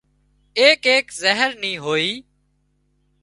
ايڪ 0.59 0.81
ايڪ 0.93 1.05
زهر 1.21 1.51
نِي 1.61 1.73
هوئي 1.83 2.11